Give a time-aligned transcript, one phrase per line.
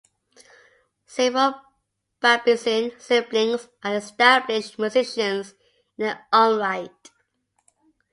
[1.05, 1.61] Several
[2.21, 5.51] Babitzin siblings are established musicians
[5.95, 7.11] in their own right.